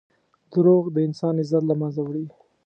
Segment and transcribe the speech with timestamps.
[0.51, 2.25] دروغ د انسان عزت له منځه وړي.